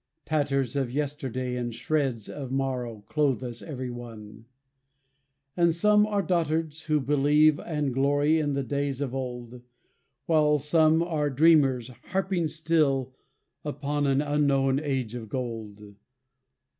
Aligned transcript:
Tatters 0.25 0.75
of 0.75 0.89
yesterday 0.89 1.55
and 1.55 1.75
shreds 1.75 2.27
Of 2.27 2.51
morrow 2.51 3.03
clothe 3.07 3.43
us 3.43 3.61
every 3.61 3.91
one. 3.91 4.45
And 5.55 5.75
some 5.75 6.07
are 6.07 6.23
dotards, 6.23 6.85
who 6.85 6.99
believe 6.99 7.59
And 7.59 7.93
glory 7.93 8.39
in 8.39 8.53
the 8.53 8.63
days 8.63 8.99
of 8.99 9.13
old; 9.13 9.61
While 10.25 10.57
some 10.57 11.03
are 11.03 11.29
dreamers, 11.29 11.89
harping 12.05 12.47
still 12.47 13.13
Upon 13.63 14.07
an 14.07 14.23
unknown 14.23 14.79
age 14.79 15.13
of 15.13 15.29
gold. 15.29 15.93